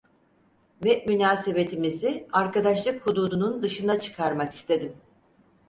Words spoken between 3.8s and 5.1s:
çıkarmak istedim…